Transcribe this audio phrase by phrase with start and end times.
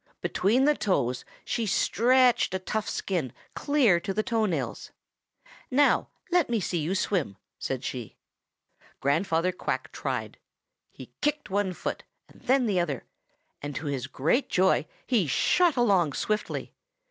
[0.19, 4.89] Between the toes she stretched a tough skin clear to the toe nails.
[5.69, 8.17] 'Now let me see you swim,' said she.
[8.99, 10.39] "Grandfather Quack tried.
[10.89, 13.03] He kicked one foot and then the other,
[13.61, 16.73] and to his great joy he shot along swiftly.